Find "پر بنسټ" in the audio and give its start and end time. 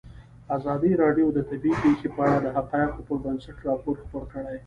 3.07-3.57